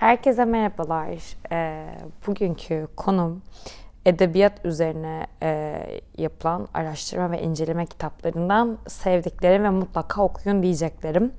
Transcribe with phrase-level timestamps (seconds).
[0.00, 1.08] Herkese merhabalar.
[1.52, 1.86] Ee,
[2.26, 3.42] bugünkü konum
[4.06, 5.80] edebiyat üzerine e,
[6.18, 11.32] yapılan araştırma ve inceleme kitaplarından sevdiklerim ve mutlaka okuyun diyeceklerim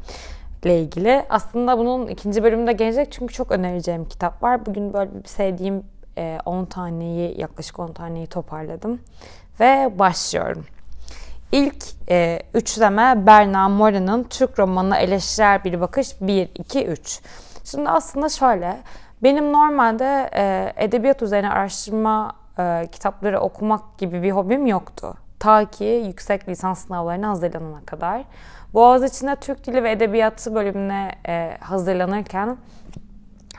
[0.63, 1.26] ile ilgili.
[1.29, 4.66] Aslında bunun ikinci bölümünde gelecek çünkü çok önereceğim kitap var.
[4.66, 5.84] Bugün böyle bir sevdiğim
[6.18, 9.02] e, 10 taneyi, yaklaşık 10 taneyi toparladım
[9.60, 10.66] ve başlıyorum.
[11.52, 17.22] İlk e, üçleme Berna Mora'nın Türk romanına eleştirel bir bakış 1, 2, 3.
[17.64, 18.78] Şimdi aslında şöyle,
[19.24, 25.14] benim normalde e, edebiyat üzerine araştırma e, kitapları okumak gibi bir hobim yoktu.
[25.40, 28.24] Ta ki yüksek lisans sınavlarına hazırlanana kadar.
[28.74, 32.58] Boğaziçi'nde Türk Dili ve Edebiyatı bölümüne e, hazırlanırken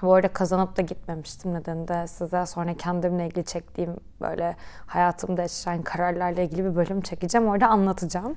[0.02, 1.54] bu arada kazanıp da gitmemiştim.
[1.54, 7.48] Nedeni de size sonra kendimle ilgili çektiğim böyle hayatımda yaşayan kararlarla ilgili bir bölüm çekeceğim.
[7.48, 8.36] Orada anlatacağım.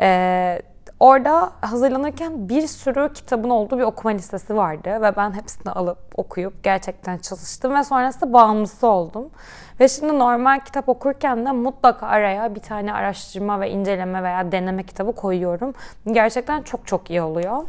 [0.00, 0.62] Ee,
[1.02, 6.64] Orada hazırlanırken bir sürü kitabın olduğu bir okuma listesi vardı ve ben hepsini alıp okuyup
[6.64, 9.30] gerçekten çalıştım ve sonrasında bağımlısı oldum.
[9.80, 14.82] Ve şimdi normal kitap okurken de mutlaka araya bir tane araştırma ve inceleme veya deneme
[14.82, 15.74] kitabı koyuyorum.
[16.06, 17.62] Gerçekten çok çok iyi oluyor.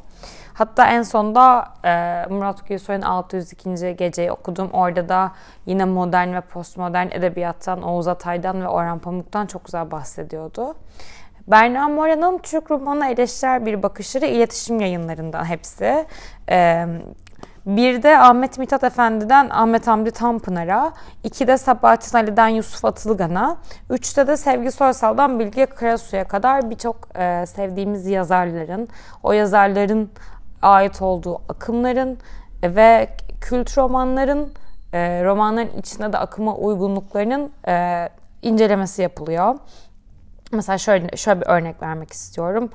[0.53, 3.95] Hatta en sonda e, Murat Gülsoy'un 602.
[3.95, 4.69] Geceyi okudum.
[4.73, 5.31] Orada da
[5.65, 10.75] yine modern ve postmodern edebiyattan, Oğuz Atay'dan ve Orhan Pamuk'tan çok güzel bahsediyordu.
[11.47, 16.05] Berna Mora'nın Türk romanı eleştirel bir bakışları iletişim yayınlarından hepsi.
[16.49, 16.85] Ee,
[17.65, 23.57] bir de Ahmet Mithat Efendi'den Ahmet Hamdi Tanpınar'a, iki de Sabahattin Ali'den Yusuf Atılgan'a,
[23.89, 28.87] üçte de Sevgi Soysal'dan Bilge Karasu'ya kadar birçok e, sevdiğimiz yazarların,
[29.23, 30.09] o yazarların
[30.61, 32.17] ait olduğu akımların
[32.63, 33.09] ve
[33.41, 34.53] kült romanların,
[34.93, 38.09] e, romanların içinde de akıma uygunluklarının e,
[38.41, 39.55] incelemesi yapılıyor.
[40.53, 42.69] Mesela şöyle, şöyle bir örnek vermek istiyorum.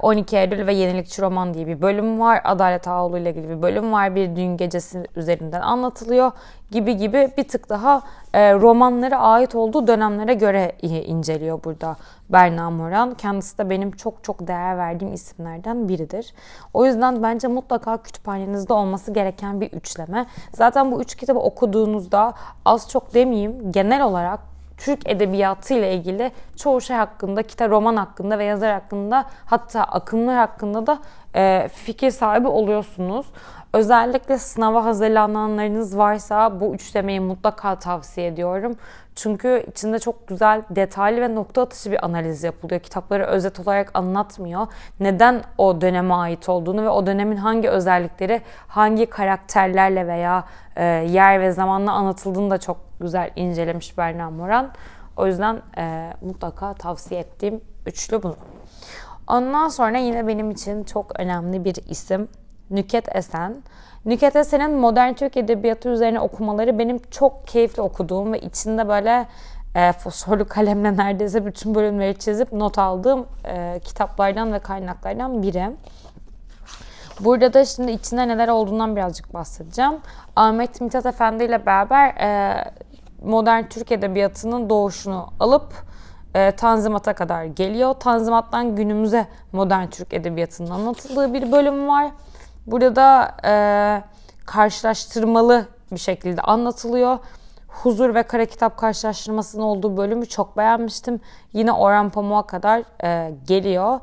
[0.00, 2.40] 12 ee, Eylül ve Yenilikçi Roman diye bir bölüm var.
[2.44, 4.14] Adalet Ağoğlu ile ilgili bir bölüm var.
[4.14, 6.32] Bir düğün gecesi üzerinden anlatılıyor
[6.70, 8.02] gibi gibi bir tık daha
[8.34, 11.96] e, romanlara ait olduğu dönemlere göre inceliyor burada
[12.28, 13.14] Berna Moran.
[13.14, 16.34] Kendisi de benim çok çok değer verdiğim isimlerden biridir.
[16.74, 20.26] O yüzden bence mutlaka kütüphanenizde olması gereken bir üçleme.
[20.54, 26.80] Zaten bu üç kitabı okuduğunuzda az çok demeyeyim genel olarak Türk edebiyatı ile ilgili çoğu
[26.80, 30.98] şey hakkında, kitap, roman hakkında ve yazar hakkında hatta akımlar hakkında da
[31.34, 33.26] e, fikir sahibi oluyorsunuz.
[33.72, 38.76] Özellikle sınava hazırlananlarınız varsa bu üçlemeyi mutlaka tavsiye ediyorum.
[39.16, 42.80] Çünkü içinde çok güzel, detaylı ve nokta atışı bir analiz yapılıyor.
[42.80, 44.66] Kitapları özet olarak anlatmıyor.
[45.00, 50.44] Neden o döneme ait olduğunu ve o dönemin hangi özellikleri hangi karakterlerle veya
[50.76, 54.70] e, yer ve zamanla anlatıldığını da çok güzel incelemiş Berna Moran.
[55.16, 58.36] O yüzden e, mutlaka tavsiye ettiğim üçlü bunu.
[59.28, 62.28] Ondan sonra yine benim için çok önemli bir isim
[62.70, 63.62] Nüket Esen.
[64.06, 69.26] Nüket Esen'in modern Türk edebiyatı üzerine okumaları benim çok keyifli okuduğum ve içinde böyle
[69.74, 75.70] e, fosforlu kalemle neredeyse bütün bölümleri çizip not aldığım e, kitaplardan ve kaynaklardan biri.
[77.20, 79.92] Burada da şimdi içinde neler olduğundan birazcık bahsedeceğim.
[80.36, 82.64] Ahmet Mithat Efendi ile beraber e,
[83.22, 85.72] modern Türk edebiyatının doğuşunu alıp
[86.34, 87.94] e, Tanzimat'a kadar geliyor.
[87.94, 92.10] Tanzimat'tan günümüze modern Türk edebiyatının anlatıldığı bir bölüm var.
[92.66, 93.52] Burada da e,
[94.46, 97.18] karşılaştırmalı bir şekilde anlatılıyor.
[97.68, 101.20] Huzur ve Kara Kitap karşılaştırmasının olduğu bölümü çok beğenmiştim.
[101.52, 104.00] Yine Orhan Pamuk'a kadar e, geliyor.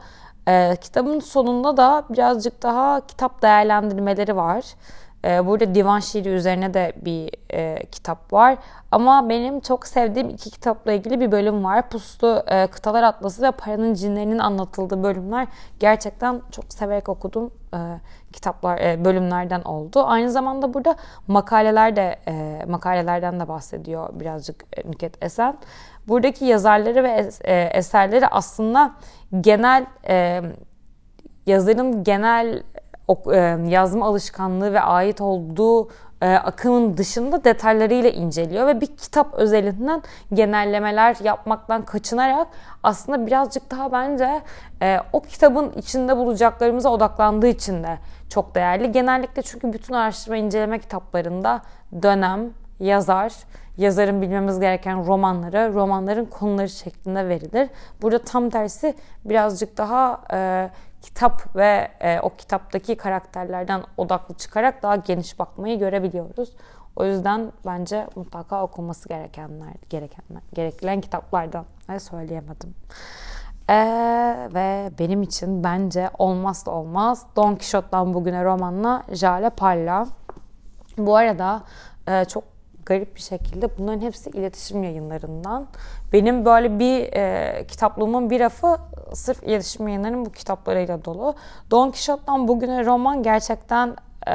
[0.47, 4.66] E, kitabın sonunda da birazcık daha kitap değerlendirmeleri var.
[5.25, 8.57] E, burada divan şiiri üzerine de bir e, kitap var.
[8.91, 11.90] Ama benim çok sevdiğim iki kitapla ilgili bir bölüm var.
[11.90, 15.47] Puslu e, Kıtalar Atlası ve Paranın Cinlerinin anlatıldığı bölümler
[15.79, 18.00] gerçekten çok severek okudum e,
[18.34, 20.03] kitaplar e, bölümlerden oldu.
[20.06, 20.95] Aynı zamanda burada
[21.28, 25.57] makaleler de e, makalelerden de bahsediyor birazcık e, Nüket Esen.
[26.07, 28.91] Buradaki yazarları ve es, e, eserleri aslında
[29.41, 30.41] genel e,
[31.45, 32.63] yazarın genel
[33.34, 33.38] e,
[33.69, 35.90] yazma alışkanlığı ve ait olduğu
[36.23, 40.02] e, akımın dışında detaylarıyla inceliyor ve bir kitap özelinden
[40.34, 42.47] genellemeler yapmaktan kaçınarak
[42.84, 44.41] aslında birazcık daha bence
[44.81, 47.97] e, o kitabın içinde bulacaklarımıza odaklandığı için de
[48.29, 48.91] çok değerli.
[48.91, 51.61] Genellikle çünkü bütün araştırma inceleme kitaplarında
[52.02, 52.49] dönem,
[52.79, 53.34] yazar,
[53.78, 57.70] yazarın bilmemiz gereken romanları, romanların konuları şeklinde verilir.
[58.02, 60.70] Burada tam tersi birazcık daha e,
[61.03, 66.55] kitap ve e, o kitaptaki karakterlerden odaklı çıkarak daha geniş bakmayı görebiliyoruz.
[66.96, 72.76] O yüzden bence mutlaka okunması gerekenler, gerekenler, gereklen kitaplardan ve söyleyemedim.
[73.70, 80.08] Ee, ve benim için bence olmazsa olmaz Don Quixote'dan bugüne romanla Jale Palla.
[80.97, 81.64] Bu arada
[82.08, 82.44] e, çok
[82.85, 85.68] garip bir şekilde bunların hepsi iletişim yayınlarından.
[86.14, 88.78] Benim böyle bir e, kitaplığımın bir rafı
[89.14, 91.35] sırf iletişim yayınlarının bu kitaplarıyla dolu.
[91.72, 93.96] Don Quixote'dan bugüne roman gerçekten
[94.28, 94.34] e,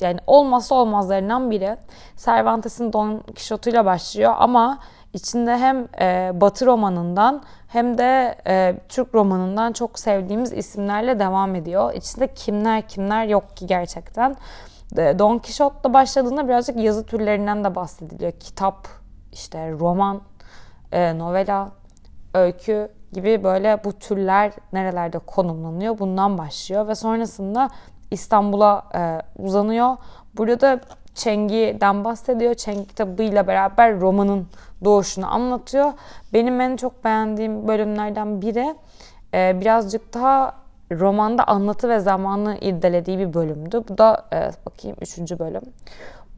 [0.00, 1.76] yani olmazsa olmazlarından biri.
[2.16, 4.78] Cervantes'in Don Quixote'uyla başlıyor ama
[5.12, 11.94] içinde hem e, Batı romanından hem de e, Türk romanından çok sevdiğimiz isimlerle devam ediyor.
[11.94, 14.36] İçinde kimler kimler yok ki gerçekten.
[14.96, 18.32] Don Quixote'la başladığında birazcık yazı türlerinden de bahsediliyor.
[18.32, 18.88] Kitap,
[19.32, 20.20] işte roman,
[20.92, 21.70] e, novela,
[22.34, 27.70] öykü gibi böyle bu türler nerelerde konumlanıyor bundan başlıyor ve sonrasında
[28.10, 29.96] İstanbul'a e, uzanıyor.
[30.36, 30.80] Burada da
[31.14, 32.54] Çengi'den bahsediyor.
[32.54, 34.46] Çengi kitabıyla beraber romanın
[34.84, 35.92] doğuşunu anlatıyor.
[36.32, 38.74] Benim en çok beğendiğim bölümlerden biri
[39.34, 40.61] e, birazcık daha
[40.98, 43.82] romanda anlatı ve zamanı irdelediği bir bölümdü.
[43.88, 45.62] Bu da e, bakayım üçüncü bölüm.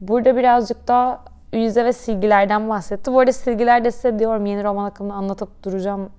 [0.01, 1.23] Burada birazcık daha
[1.53, 3.13] yüze ve silgilerden bahsetti.
[3.13, 6.09] Bu arada silgiler de size diyorum yeni roman akımını anlatıp duracağım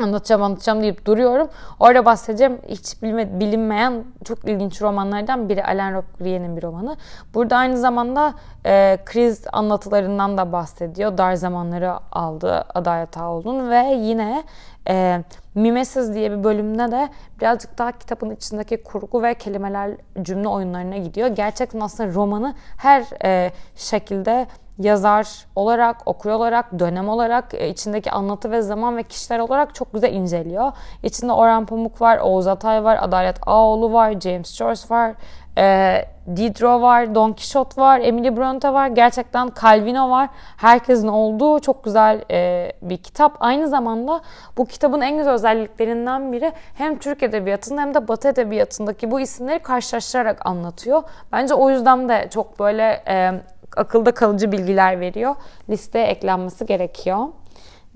[0.00, 1.48] anlatacağım anlatacağım deyip duruyorum.
[1.80, 6.96] Orada bahsedeceğim hiç bilme, bilinmeyen çok ilginç romanlardan biri Alain Robbe-Grier'in bir romanı.
[7.34, 8.34] Burada aynı zamanda
[8.66, 11.18] e, kriz anlatılarından da bahsediyor.
[11.18, 14.44] Dar zamanları aldı Adalet Ağoğlu'nun ve yine
[14.88, 15.24] e,
[15.54, 17.08] Mimesiz diye bir bölümde de
[17.40, 19.90] birazcık daha kitabın içindeki kurgu ve kelimeler
[20.22, 21.28] cümle oyunlarına gidiyor.
[21.28, 24.46] Gerçekten aslında romanı her e, şekilde
[24.78, 29.92] yazar olarak, okur olarak, dönem olarak, e, içindeki anlatı ve zaman ve kişiler olarak çok
[29.92, 30.72] güzel inceliyor.
[31.02, 35.14] İçinde Orhan Pamuk var, Oğuz Atay var, Adalet Ağoğlu var, James Joyce var,
[35.58, 36.04] e,
[36.36, 40.28] Diderot var, Don Quixote var, Emily Bronte var, gerçekten Calvino var.
[40.56, 43.36] Herkesin olduğu çok güzel e, bir kitap.
[43.40, 44.20] Aynı zamanda
[44.56, 49.58] bu kitabın en güzel özelliklerinden biri hem Türk Edebiyatı'nda hem de Batı Edebiyatı'ndaki bu isimleri
[49.58, 51.02] karşılaştırarak anlatıyor.
[51.32, 53.32] Bence o yüzden de çok böyle e,
[53.76, 55.34] akılda kalıcı bilgiler veriyor.
[55.70, 57.26] Listeye eklenmesi gerekiyor.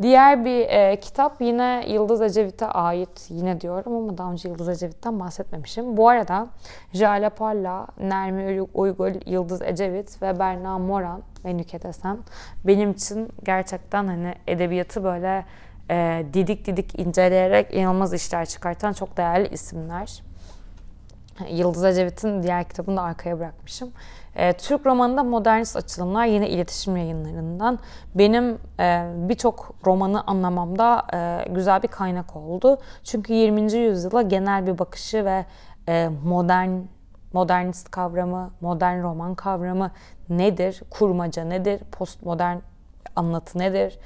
[0.03, 3.27] Diğer bir e, kitap yine Yıldız Ecevit'e ait.
[3.29, 5.97] Yine diyorum ama daha önce Yıldız Ecevit'ten bahsetmemişim.
[5.97, 6.47] Bu arada
[6.93, 12.19] Jale Parla, Nermi Uygul, Yıldız Ecevit ve Berna Moran ve Nüket Esen
[12.65, 15.45] benim için gerçekten hani edebiyatı böyle
[15.91, 20.23] e, didik didik inceleyerek inanılmaz işler çıkartan çok değerli isimler.
[21.51, 23.93] Yıldız Ecevit'in diğer kitabını da arkaya bırakmışım.
[24.37, 27.79] E, Türk romanında modernist açılımlar yine iletişim yayınlarından.
[28.15, 32.79] Benim e, birçok romanı anlamamda e, güzel bir kaynak oldu.
[33.05, 33.73] Çünkü 20.
[33.73, 35.45] yüzyıla genel bir bakışı ve
[35.89, 36.71] e, modern
[37.33, 39.91] modernist kavramı, modern roman kavramı
[40.29, 40.83] nedir?
[40.91, 41.81] Kurmaca nedir?
[41.93, 42.59] Postmodern
[43.17, 43.99] anlatı nedir?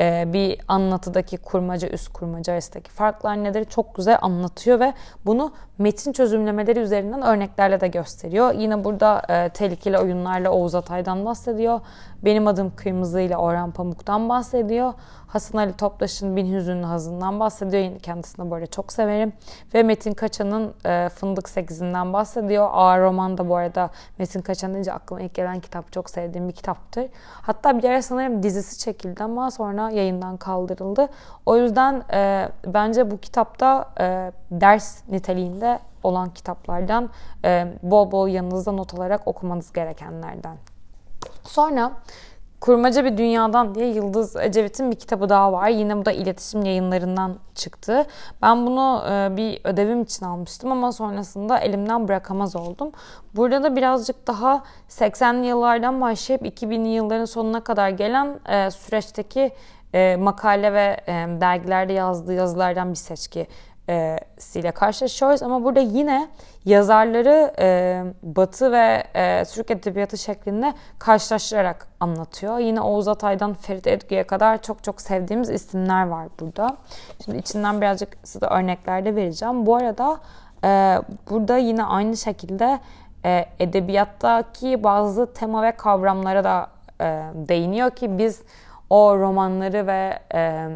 [0.00, 4.92] E, bir anlatıdaki kurmaca, üst kurmaca arasındaki farklar nedir çok güzel anlatıyor ve
[5.26, 8.54] bunu metin çözümlemeleri üzerinden örneklerle de gösteriyor.
[8.54, 11.80] Yine burada e, tehlikeli oyunlarla Oğuz Atay'dan bahsediyor.
[12.24, 14.92] Benim adım Kırmızı ile Orhan Pamuk'tan bahsediyor.
[15.26, 17.98] Hasan Ali Toptaş'ın Bin Hüzünlü Hazı'ndan bahsediyor.
[17.98, 19.32] Kendisini böyle çok severim.
[19.74, 22.68] Ve Metin Kaçan'ın e, Fındık Sekizinden bahsediyor.
[22.72, 26.52] Ağır roman da bu arada Metin Kaçan deyince aklıma ilk gelen kitap çok sevdiğim bir
[26.52, 27.06] kitaptır.
[27.42, 31.08] Hatta bir ara sanırım dizisi çekildi ama sonra yayından kaldırıldı.
[31.46, 37.10] O yüzden e, bence bu kitapta e, ders niteliğinde olan kitaplardan
[37.44, 40.56] e, bol bol yanınızda not alarak okumanız gerekenlerden.
[41.42, 41.92] Sonra
[42.64, 45.68] Kurmaca bir Dünyadan diye Yıldız Ecevit'in bir kitabı daha var.
[45.68, 48.04] Yine bu da iletişim yayınlarından çıktı.
[48.42, 52.92] Ben bunu e, bir ödevim için almıştım ama sonrasında elimden bırakamaz oldum.
[53.36, 59.52] Burada da birazcık daha 80'li yıllardan başlayıp 2000'li yılların sonuna kadar gelen e, süreçteki
[59.94, 60.96] e, makale ve
[61.40, 63.46] dergilerde yazdığı yazılardan bir seçki
[63.88, 64.18] e,
[64.54, 65.42] ile karşılaşıyoruz.
[65.42, 66.28] Ama burada yine
[66.64, 72.58] yazarları e, Batı ve e, Türk Edebiyatı şeklinde karşılaştırarak anlatıyor.
[72.58, 76.76] Yine Oğuz Atay'dan Ferit Edgü'ye kadar çok çok sevdiğimiz isimler var burada.
[77.24, 79.66] Şimdi içinden birazcık size örnekler de vereceğim.
[79.66, 80.20] Bu arada
[80.64, 80.98] e,
[81.30, 82.80] burada yine aynı şekilde
[83.24, 86.66] e, edebiyattaki bazı tema ve kavramlara da
[87.00, 88.42] e, değiniyor ki biz
[88.90, 90.68] o romanları ve e,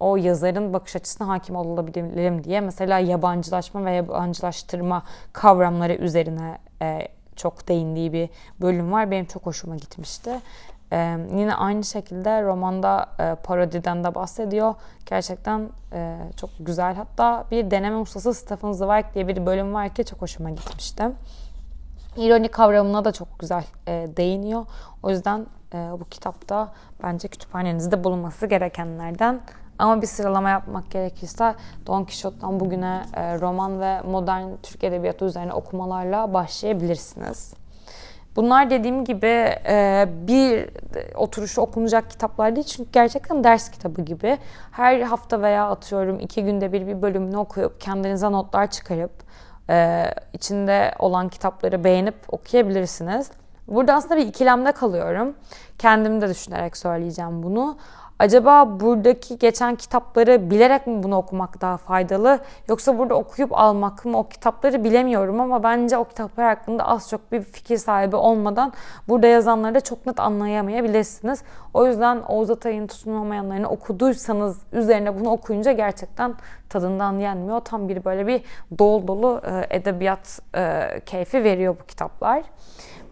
[0.00, 5.02] o yazarın bakış açısına hakim olabilelim diye mesela yabancılaşma ve yabancılaştırma
[5.32, 8.28] kavramları üzerine e, çok değindiği bir
[8.60, 9.10] bölüm var.
[9.10, 10.30] Benim çok hoşuma gitmişti.
[10.92, 14.74] Ee, yine aynı şekilde romanda e, parodiden de bahsediyor.
[15.06, 16.94] Gerçekten e, çok güzel.
[16.94, 21.04] Hatta bir deneme ustası Stephen Zweig diye bir bölüm var ki çok hoşuma gitmişti.
[22.16, 24.66] İroni kavramına da çok güzel e, değiniyor.
[25.02, 26.72] O yüzden bu kitapta
[27.02, 29.40] bence kütüphanenizde bulunması gerekenlerden
[29.78, 31.54] ama bir sıralama yapmak gerekirse
[31.86, 37.54] Don Quixote'dan bugüne e, roman ve modern Türk Edebiyatı üzerine okumalarla başlayabilirsiniz.
[38.36, 39.26] Bunlar dediğim gibi
[39.66, 40.70] e, bir
[41.16, 44.38] oturuşta okunacak kitaplar değil çünkü gerçekten ders kitabı gibi.
[44.70, 49.12] Her hafta veya atıyorum iki günde bir bir bölümünü okuyup kendinize notlar çıkarıp
[49.70, 53.30] e, içinde olan kitapları beğenip okuyabilirsiniz.
[53.68, 55.34] Burada aslında bir ikilemde kalıyorum.
[55.78, 57.76] Kendim de düşünerek söyleyeceğim bunu.
[58.18, 62.38] Acaba buradaki geçen kitapları bilerek mi bunu okumak daha faydalı?
[62.68, 64.18] Yoksa burada okuyup almak mı?
[64.18, 68.72] O kitapları bilemiyorum ama bence o kitaplar hakkında az çok bir fikir sahibi olmadan
[69.08, 71.42] burada yazanları da çok net anlayamayabilirsiniz.
[71.74, 76.34] O yüzden Oğuz Atay'ın tutunulmayanlarını okuduysanız üzerine bunu okuyunca gerçekten
[76.68, 77.60] tadından yenmiyor.
[77.60, 78.42] Tam bir böyle bir
[78.78, 82.42] dolu dolu e, edebiyat e, keyfi veriyor bu kitaplar.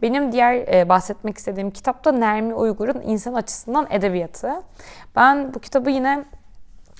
[0.02, 4.62] Benim diğer e, bahsetmek istediğim kitap da Nermi Uygur'un İnsan Açısından Edebiyatı.
[5.16, 6.24] Ben bu kitabı yine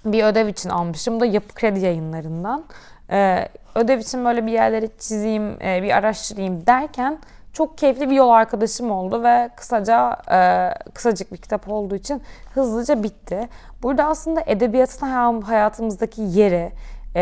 [0.05, 2.65] bir ödev için almışım da Yapı Kredi yayınlarından.
[3.11, 7.19] E, ödev için böyle bir yerleri çizeyim, e, bir araştırayım derken
[7.53, 12.23] çok keyifli bir yol arkadaşım oldu ve kısaca e, kısacık bir kitap olduğu için
[12.55, 13.49] hızlıca bitti.
[13.83, 16.73] Burada aslında edebiyatın hayatımızdaki yeri,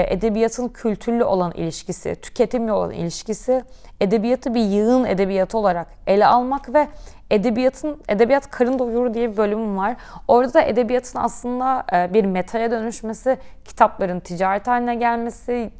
[0.01, 3.65] edebiyatın kültürlü olan ilişkisi, tüketimli olan ilişkisi,
[4.01, 6.89] edebiyatı bir yığın edebiyatı olarak ele almak ve
[7.31, 9.97] edebiyatın edebiyat karın doyuru diye bir bölümüm var.
[10.29, 15.71] Orada da edebiyatın aslında e, bir metaya dönüşmesi, kitapların ticaret haline gelmesi,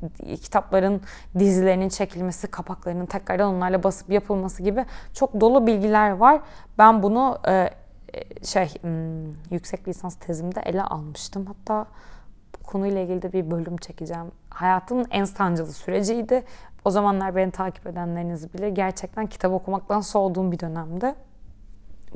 [0.43, 1.01] kitapların
[1.39, 6.41] dizilerinin çekilmesi, kapaklarının tekrardan onlarla basıp yapılması gibi çok dolu bilgiler var.
[6.79, 7.71] Ben bunu e,
[8.45, 11.47] şey hmm, yüksek lisans tezimde ele almıştım.
[11.47, 11.87] Hatta
[12.67, 14.27] konuyla ilgili de bir bölüm çekeceğim.
[14.51, 16.45] Hayatımın en sancılı süreciydi.
[16.85, 18.69] O zamanlar beni takip edenleriniz bilir.
[18.69, 21.15] Gerçekten kitap okumaktan soğuduğum bir dönemde.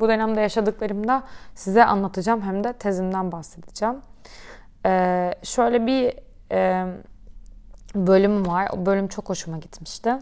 [0.01, 1.23] Bu dönemde yaşadıklarımda
[1.55, 3.97] size anlatacağım hem de tezimden bahsedeceğim.
[4.87, 6.15] Ee, şöyle bir
[6.53, 6.87] e,
[7.95, 8.69] bölüm var.
[8.73, 10.15] O bölüm çok hoşuma gitmişti.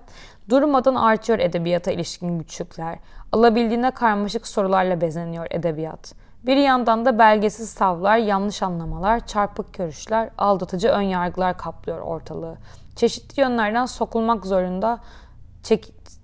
[0.49, 2.99] Durmadan artıyor edebiyata ilişkin güçlükler.
[3.33, 6.15] Alabildiğine karmaşık sorularla bezeniliyor edebiyat.
[6.47, 12.57] Bir yandan da belgesiz tavlar, yanlış anlamalar, çarpık görüşler, aldatıcı ön yargılar kaplıyor ortalığı.
[12.97, 14.99] Çeşitli yönlerden sokulmak zorunda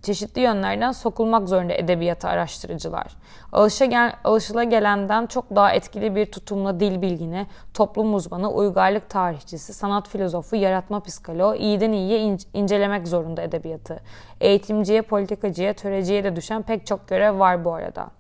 [0.03, 3.07] çeşitli yönlerden sokulmak zorunda edebiyatı araştırıcılar.
[3.53, 9.75] Alışa gel, alışıla gelenden çok daha etkili bir tutumla dil bilgini, toplum uzmanı, uygarlık tarihçisi,
[9.75, 14.01] sanat filozofu, yaratma psikoloğu iyiden iyiye ince, incelemek zorunda edebiyatı.
[14.41, 18.11] Eğitimciye, politikacıya, töreciye de düşen pek çok görev var bu arada.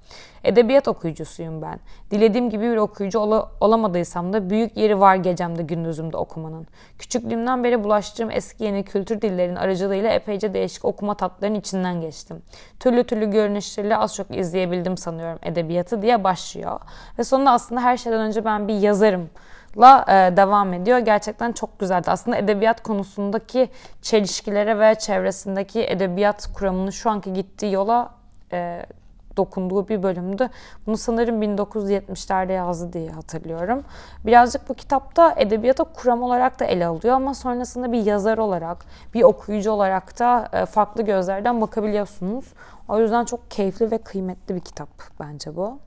[0.44, 1.80] Edebiyat okuyucusuyum ben.
[2.10, 6.66] Dilediğim gibi bir okuyucu ol- olamadıysam da büyük yeri var gecemde gündüzümde okumanın.
[6.98, 11.14] Küçüklüğümden beri bulaştığım eski yeni kültür dillerin aracılığıyla epeyce değişik okuma
[11.52, 12.42] tatlarının içinden geçtim.
[12.80, 16.80] Türlü türlü görünüşleriyle az çok izleyebildim sanıyorum edebiyatı diye başlıyor.
[17.18, 19.30] Ve sonunda aslında her şeyden önce ben bir yazarım
[19.76, 20.98] la e, devam ediyor.
[20.98, 22.10] Gerçekten çok güzeldi.
[22.10, 23.68] Aslında edebiyat konusundaki
[24.02, 28.14] çelişkilere ve çevresindeki edebiyat kuramını şu anki gittiği yola
[28.52, 28.86] e,
[29.36, 30.48] dokunduğu bir bölümdü.
[30.86, 33.84] Bunu sanırım 1970'lerde yazdı diye hatırlıyorum.
[34.26, 38.84] Birazcık bu kitapta edebiyata kuram olarak da ele alıyor ama sonrasında bir yazar olarak,
[39.14, 42.44] bir okuyucu olarak da e, farklı gözlerden bakabiliyorsunuz.
[42.88, 44.88] O yüzden çok keyifli ve kıymetli bir kitap
[45.20, 45.78] bence bu.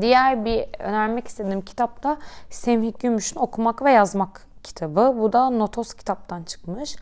[0.00, 2.16] Diğer bir önermek istediğim kitap da
[2.50, 5.14] Semih Gümüş'ün Okumak ve Yazmak kitabı.
[5.18, 6.96] Bu da Notos kitaptan çıkmış.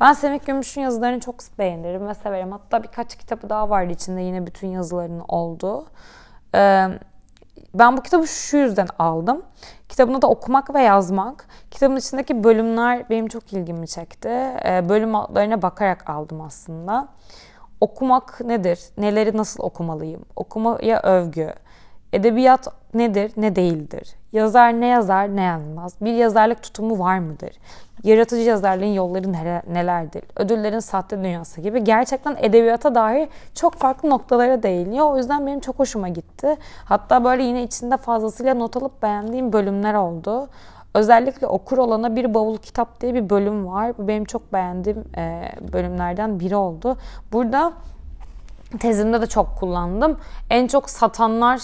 [0.00, 2.52] Ben Semih Gümüş'ün yazılarını çok beğenirim ve severim.
[2.52, 5.86] Hatta birkaç kitabı daha vardı içinde yine bütün yazılarının olduğu.
[6.54, 6.86] Ee,
[7.74, 9.42] ben bu kitabı şu yüzden aldım.
[9.88, 11.46] Kitabını da okumak ve yazmak.
[11.70, 14.28] Kitabın içindeki bölümler benim çok ilgimi çekti.
[14.28, 17.08] Ee, bölüm adlarına bakarak aldım aslında.
[17.80, 18.80] Okumak nedir?
[18.98, 20.24] Neleri nasıl okumalıyım?
[20.36, 21.54] Okumaya övgü.
[22.12, 24.14] Edebiyat nedir, ne değildir?
[24.32, 25.94] Yazar ne yazar, ne yazmaz?
[26.00, 27.50] Bir yazarlık tutumu var mıdır?
[28.04, 29.32] Yaratıcı yazarlığın yolları
[29.72, 30.22] nelerdir?
[30.36, 35.10] Ödüllerin sahte dünyası gibi gerçekten edebiyata dair çok farklı noktalara değiniyor.
[35.10, 36.56] O yüzden benim çok hoşuma gitti.
[36.84, 40.48] Hatta böyle yine içinde fazlasıyla not alıp beğendiğim bölümler oldu.
[40.94, 43.98] Özellikle okur olana bir bavul kitap diye bir bölüm var.
[43.98, 45.04] Bu benim çok beğendiğim
[45.72, 46.96] bölümlerden biri oldu.
[47.32, 47.72] Burada
[48.80, 50.18] tezimde de çok kullandım.
[50.50, 51.60] En çok satanlar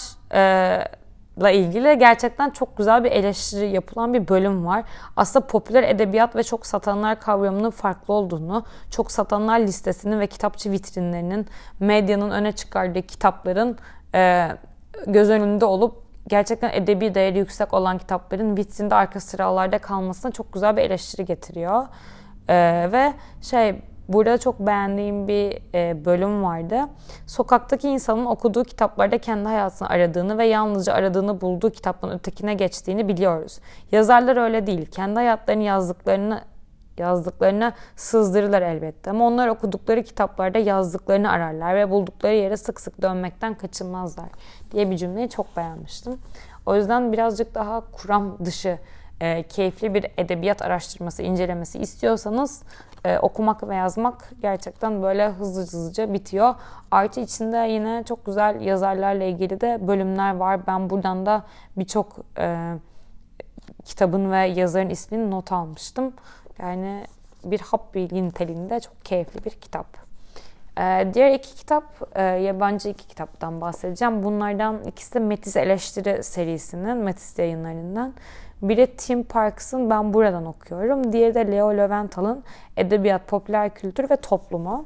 [1.37, 4.83] ile ilgili gerçekten çok güzel bir eleştiri yapılan bir bölüm var.
[5.15, 11.47] Aslında popüler edebiyat ve çok satanlar kavramının farklı olduğunu, çok satanlar listesinin ve kitapçı vitrinlerinin,
[11.79, 13.77] medyanın öne çıkardığı kitapların
[14.15, 14.47] e,
[15.07, 20.77] göz önünde olup gerçekten edebi değeri yüksek olan kitapların vitrinde arka sıralarda kalmasına çok güzel
[20.77, 21.83] bir eleştiri getiriyor.
[22.47, 26.79] E, ve şey Burada çok beğendiğim bir e, bölüm vardı.
[27.27, 33.59] Sokaktaki insanın okuduğu kitaplarda kendi hayatını aradığını ve yalnızca aradığını bulduğu kitaptan ötekine geçtiğini biliyoruz.
[33.91, 34.85] Yazarlar öyle değil.
[34.85, 36.41] Kendi hayatlarını yazdıklarını
[36.97, 39.09] yazdıklarına sızdırırlar elbette.
[39.09, 44.29] Ama onlar okudukları kitaplarda yazdıklarını ararlar ve buldukları yere sık sık dönmekten kaçınmazlar
[44.71, 46.19] diye bir cümleyi çok beğenmiştim.
[46.65, 48.79] O yüzden birazcık daha kuram dışı
[49.21, 52.63] e, keyifli bir edebiyat araştırması, incelemesi istiyorsanız
[53.07, 56.55] e, okumak ve yazmak gerçekten böyle hızlı hızlıca bitiyor.
[56.91, 60.67] Artı içinde yine çok güzel yazarlarla ilgili de bölümler var.
[60.67, 61.43] Ben buradan da
[61.77, 62.73] birçok e,
[63.85, 66.13] kitabın ve yazarın ismini not almıştım.
[66.59, 67.03] Yani
[67.43, 70.07] bir hap bilgi niteliğinde çok keyifli bir kitap.
[70.79, 71.83] Ee, diğer iki kitap,
[72.15, 74.23] e, yabancı iki kitaptan bahsedeceğim.
[74.23, 78.13] Bunlardan ikisi de Metis Eleştiri serisinin, Metis yayınlarından.
[78.61, 81.13] Biri Tim Parks'ın Ben Buradan Okuyorum.
[81.13, 82.43] Diğeri de Leo Löwenthal'ın
[82.77, 84.85] Edebiyat, Popüler Kültür ve Toplumu.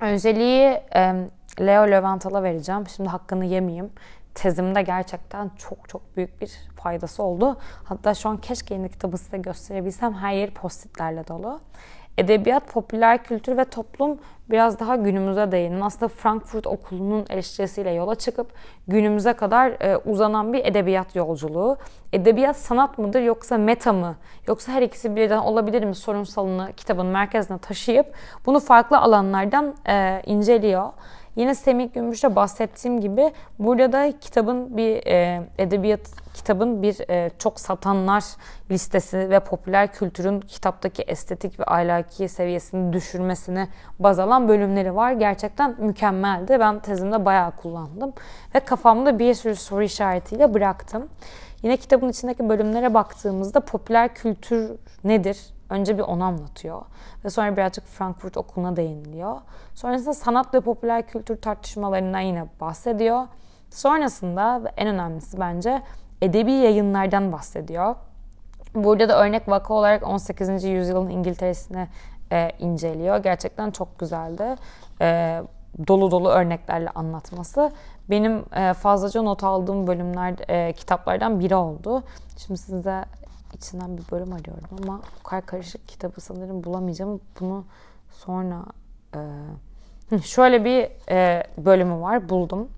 [0.00, 1.14] Önceliği e,
[1.60, 2.88] Leo Löwenthal'a vereceğim.
[2.88, 3.90] Şimdi hakkını yemeyeyim.
[4.34, 7.56] Tezimde gerçekten çok çok büyük bir faydası oldu.
[7.84, 10.14] Hatta şu an keşke yeni kitabı size gösterebilsem.
[10.14, 11.60] Her yer postitlerle dolu.
[12.18, 14.18] Edebiyat, popüler kültür ve toplum
[14.50, 15.80] biraz daha günümüze değinin.
[15.80, 18.52] Aslında Frankfurt Okulu'nun eleştirisiyle yola çıkıp
[18.88, 21.76] günümüze kadar e, uzanan bir edebiyat yolculuğu.
[22.12, 24.16] Edebiyat sanat mıdır yoksa meta mı?
[24.48, 28.06] Yoksa her ikisi birden olabilir mi sorunsalını kitabın merkezine taşıyıp
[28.46, 30.92] bunu farklı alanlardan e, inceliyor.
[31.36, 36.00] Yine Semih Gümüş'te bahsettiğim gibi burada da kitabın bir e, edebiyat
[36.34, 38.24] kitabın bir e, çok satanlar
[38.70, 45.12] listesi ve popüler kültürün kitaptaki estetik ve ahlaki seviyesini düşürmesini baz alan bölümleri var.
[45.12, 46.60] Gerçekten mükemmeldi.
[46.60, 48.12] Ben tezimde bayağı kullandım
[48.54, 51.08] ve kafamda bir sürü soru işaretiyle bıraktım.
[51.64, 54.72] Yine kitabın içindeki bölümlere baktığımızda popüler kültür
[55.04, 55.40] nedir?
[55.70, 56.82] Önce bir onu anlatıyor.
[57.24, 59.36] Ve sonra birazcık Frankfurt Okulu'na değiniliyor.
[59.74, 63.26] Sonrasında sanat ve popüler kültür tartışmalarından yine bahsediyor.
[63.70, 65.82] Sonrasında ve en önemlisi bence
[66.22, 67.94] edebi yayınlardan bahsediyor.
[68.74, 70.64] Burada da örnek vaka olarak 18.
[70.64, 71.88] yüzyılın İngiltere'sini
[72.32, 73.16] e, inceliyor.
[73.16, 74.54] Gerçekten çok güzeldi.
[75.00, 75.40] E,
[75.88, 77.72] dolu dolu örneklerle anlatması.
[78.10, 82.02] Benim e, fazlaca not aldığım bölümler, e, kitaplardan biri oldu.
[82.36, 83.04] Şimdi size
[83.54, 87.20] içinden bir bölüm arıyorum ama o kadar karışık kitabı sanırım bulamayacağım.
[87.40, 87.64] Bunu
[88.10, 88.64] sonra
[89.14, 90.88] e, şöyle bir
[91.64, 92.68] bölümü var buldum.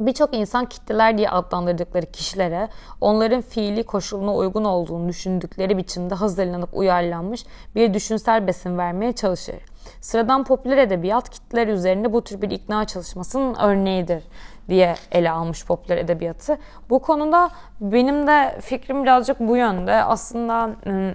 [0.00, 2.68] Birçok insan kitleler diye adlandırdıkları kişilere
[3.00, 9.56] onların fiili koşuluna uygun olduğunu düşündükleri biçimde hazırlanıp uyarlanmış bir düşünsel besin vermeye çalışır.
[10.00, 14.24] Sıradan popüler edebiyat kitleler üzerinde bu tür bir ikna çalışmasının örneğidir
[14.68, 16.58] diye ele almış popüler edebiyatı.
[16.90, 19.94] Bu konuda benim de fikrim birazcık bu yönde.
[19.94, 20.70] Aslında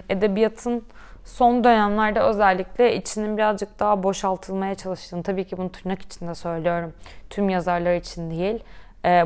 [0.10, 0.84] edebiyatın
[1.24, 6.94] son dönemlerde özellikle içinin birazcık daha boşaltılmaya çalıştığını, tabii ki bunu tırnak içinde söylüyorum,
[7.30, 8.64] tüm yazarlar için değil,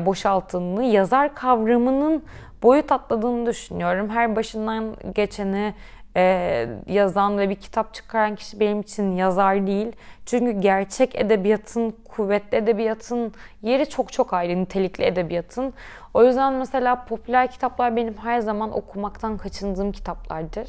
[0.06, 2.22] boşaltılığını, yazar kavramının
[2.62, 4.10] boyut atladığını düşünüyorum.
[4.10, 5.74] Her başından geçeni
[6.16, 9.92] e, yazan ve bir kitap çıkaran kişi benim için yazar değil.
[10.26, 15.74] Çünkü gerçek edebiyatın, kuvvetli edebiyatın yeri çok çok ayrı, nitelikli edebiyatın.
[16.14, 20.68] O yüzden mesela popüler kitaplar benim her zaman okumaktan kaçındığım kitaplardır.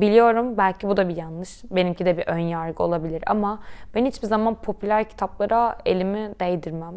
[0.00, 1.62] Biliyorum belki bu da bir yanlış.
[1.70, 3.58] Benimki de bir ön yargı olabilir ama
[3.94, 6.94] ben hiçbir zaman popüler kitaplara elimi değdirmem.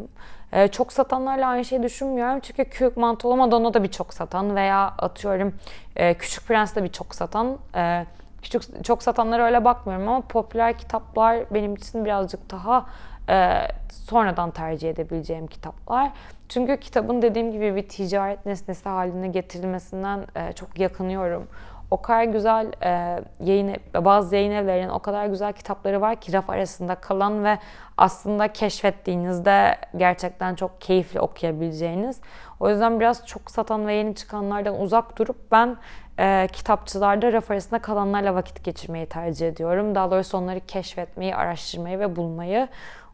[0.52, 2.40] Ee, çok satanlarla aynı şeyi düşünmüyorum.
[2.40, 5.54] Çünkü Kürk Mantolu Madonna da bir çok satan veya atıyorum
[5.96, 7.58] e, Küçük Prens de bir çok satan.
[7.74, 8.06] E,
[8.42, 12.86] küçük çok satanlara öyle bakmıyorum ama popüler kitaplar benim için birazcık daha
[13.28, 16.10] e, sonradan tercih edebileceğim kitaplar.
[16.48, 21.48] Çünkü kitabın dediğim gibi bir ticaret nesnesi haline getirilmesinden e, çok yakınıyorum
[21.92, 26.50] o kadar güzel e, yayın bazı yayın evlerinin o kadar güzel kitapları var ki raf
[26.50, 27.58] arasında kalan ve
[27.98, 32.20] aslında keşfettiğinizde gerçekten çok keyifli okuyabileceğiniz.
[32.60, 35.76] O yüzden biraz çok satan ve yeni çıkanlardan uzak durup ben
[36.18, 39.94] e, kitapçılarda raf arasında kalanlarla vakit geçirmeyi tercih ediyorum.
[39.94, 42.68] Daha doğrusu onları keşfetmeyi, araştırmayı ve bulmayı.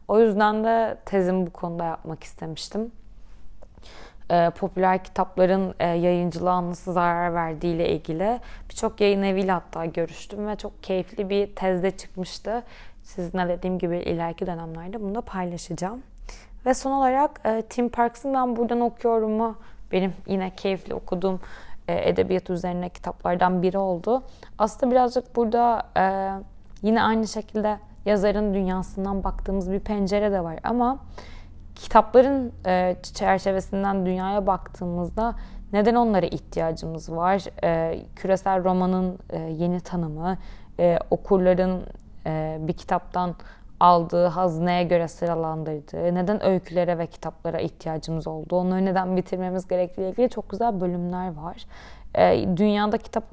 [0.07, 2.91] O yüzden de tezimi bu konuda yapmak istemiştim
[4.31, 8.39] e, popüler kitapların e, yayıncılığa nasıl zarar verdiği ile ilgili
[8.69, 12.63] birçok yayın eviyle hatta görüştüm ve çok keyifli bir tezde çıkmıştı.
[13.03, 16.03] Sizinle dediğim gibi ileriki dönemlerde bunu da paylaşacağım.
[16.65, 19.55] Ve son olarak e, Tim Parks'ın Ben Buradan Okuyorum'u
[19.91, 21.39] benim yine keyifli okuduğum
[21.87, 24.23] e, edebiyat üzerine kitaplardan biri oldu.
[24.57, 25.85] Aslında birazcık burada
[26.81, 30.99] yine aynı şekilde yazarın dünyasından baktığımız bir pencere de var ama
[31.79, 35.35] kitapların e, çerçevesinden dünyaya baktığımızda
[35.73, 37.43] neden onlara ihtiyacımız var?
[37.63, 40.37] E, küresel romanın e, yeni tanımı,
[40.79, 41.83] e, okurların
[42.25, 43.35] e, bir kitaptan
[43.79, 50.29] aldığı hazneye göre sıralandırdığı, neden öykülere ve kitaplara ihtiyacımız oldu, onları neden bitirmemiz gerektiği ilgili
[50.29, 51.65] çok güzel bölümler var.
[52.15, 53.23] E, dünyada kitap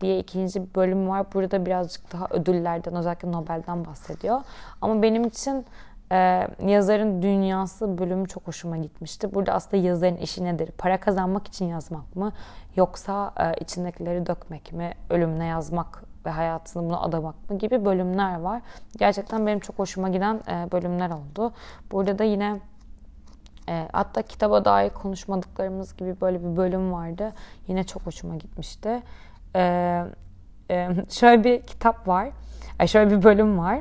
[0.00, 1.26] diye ikinci bir bölüm var.
[1.34, 4.40] Burada birazcık daha ödüllerden özellikle Nobel'den bahsediyor.
[4.80, 5.64] Ama benim için
[6.12, 9.34] e, yazarın dünyası bölümü çok hoşuma gitmişti.
[9.34, 10.70] Burada aslında yazarın işi nedir?
[10.78, 12.32] Para kazanmak için yazmak mı?
[12.76, 14.92] Yoksa e, içindekileri dökmek mi?
[15.10, 18.62] Ölümüne yazmak ve hayatını buna adamak mı gibi bölümler var.
[18.98, 21.52] Gerçekten benim çok hoşuma giden e, bölümler oldu.
[21.92, 22.60] Burada da yine
[23.68, 27.32] e, hatta kitaba dair konuşmadıklarımız gibi böyle bir bölüm vardı.
[27.68, 29.02] Yine çok hoşuma gitmişti.
[29.56, 30.04] E,
[30.70, 32.28] e, şöyle bir kitap var.
[32.78, 33.80] Ay şöyle bir bölüm var.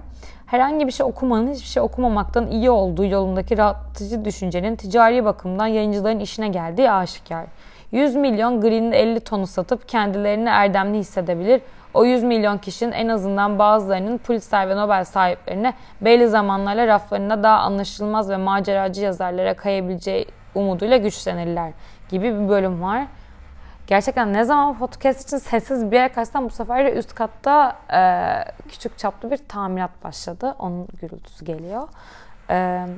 [0.53, 6.19] Herhangi bir şey okumanın hiçbir şey okumamaktan iyi olduğu yolundaki rahatlatıcı düşüncenin ticari bakımdan yayıncıların
[6.19, 7.45] işine geldiği aşikar.
[7.91, 11.61] 100 milyon Green'in 50 tonu satıp kendilerini erdemli hissedebilir.
[11.93, 17.57] O 100 milyon kişinin en azından bazılarının Pulitzer ve Nobel sahiplerine belli zamanlarla raflarında daha
[17.57, 21.71] anlaşılmaz ve maceracı yazarlara kayabileceği umuduyla güçlenirler
[22.09, 23.03] gibi bir bölüm var.
[23.87, 28.01] Gerçekten ne zaman podcast için sessiz bir yer kaçsam bu sefer de üst katta e,
[28.69, 30.55] küçük çaplı bir tamirat başladı.
[30.59, 31.87] Onun gürültüsü geliyor.
[32.49, 32.89] Evet.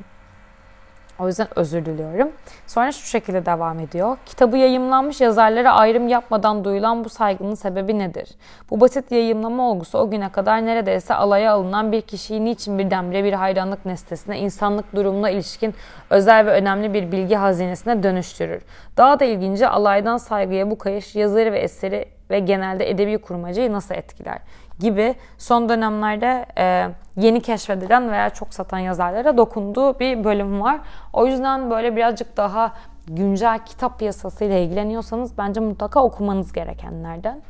[1.19, 2.31] O yüzden özür diliyorum.
[2.67, 4.17] Sonra şu şekilde devam ediyor.
[4.25, 8.29] Kitabı yayımlanmış yazarlara ayrım yapmadan duyulan bu saygının sebebi nedir?
[8.69, 13.33] Bu basit yayımlama olgusu o güne kadar neredeyse alaya alınan bir kişiyi niçin birdenbire bir
[13.33, 15.73] hayranlık nesnesine, insanlık durumuna ilişkin
[16.09, 18.61] özel ve önemli bir bilgi hazinesine dönüştürür.
[18.97, 23.95] Daha da ilginci alaydan saygıya bu kayış yazarı ve eseri ve genelde edebi kurmacayı nasıl
[23.95, 24.39] etkiler?
[24.79, 30.79] Gibi son dönemlerde e, yeni keşfedilen veya çok satan yazarlara dokunduğu bir bölüm var.
[31.13, 32.71] O yüzden böyle birazcık daha
[33.07, 37.41] güncel kitap piyasasıyla ilgileniyorsanız bence mutlaka okumanız gerekenlerden.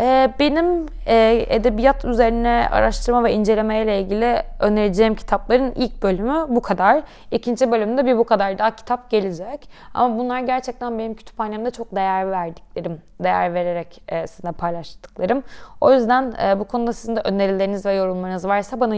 [0.00, 6.62] Ee, benim e, edebiyat üzerine araştırma ve inceleme ile ilgili önereceğim kitapların ilk bölümü bu
[6.62, 7.02] kadar.
[7.30, 9.70] İkinci bölümde bir bu kadar daha kitap gelecek.
[9.94, 15.42] Ama bunlar gerçekten benim kütüphanemde çok değer verdiklerim, değer vererek e, sizinle paylaştıklarım.
[15.80, 18.94] O yüzden e, bu konuda sizin de önerileriniz ve yorumlarınız varsa bana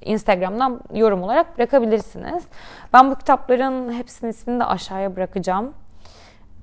[0.00, 2.44] Instagram'dan yorum olarak bırakabilirsiniz.
[2.92, 5.74] Ben bu kitapların hepsinin ismini de aşağıya bırakacağım.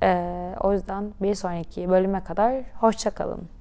[0.03, 3.58] Ee, o yüzden bir sonraki bölüme kadar hoşçakalın.